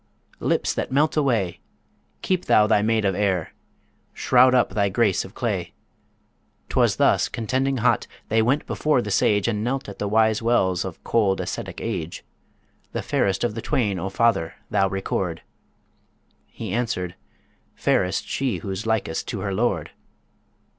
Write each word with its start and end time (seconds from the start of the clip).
lips 0.39 0.73
that 0.73 0.91
melt 0.91 1.15
away!' 1.15 1.59
'Keep 2.23 2.45
thou 2.45 2.65
thy 2.65 2.81
Maid 2.81 3.05
of 3.05 3.13
air!' 3.13 3.53
'Shroud 4.15 4.55
up 4.55 4.71
thy 4.71 4.89
Grace 4.89 5.23
of 5.23 5.35
clay!' 5.35 5.73
'Twas 6.69 6.95
thus, 6.95 7.29
contending 7.29 7.77
hot, 7.77 8.07
they 8.27 8.41
went 8.41 8.65
before 8.65 9.03
the 9.03 9.11
Sage, 9.11 9.47
And 9.47 9.63
knelt 9.63 9.87
at 9.87 9.99
the 9.99 10.07
wise 10.07 10.41
wells 10.41 10.83
of 10.85 11.03
cold 11.03 11.39
ascetic 11.39 11.79
age. 11.81 12.25
'The 12.93 13.03
fairest 13.03 13.43
of 13.43 13.53
the 13.53 13.61
twain, 13.61 13.99
O 13.99 14.09
father, 14.09 14.55
thou 14.71 14.89
record': 14.89 15.43
He 16.47 16.71
answered, 16.73 17.13
'Fairest 17.75 18.27
she 18.27 18.57
who's 18.57 18.87
likest 18.87 19.27
to 19.27 19.41
her 19.41 19.53
lord.' 19.53 19.91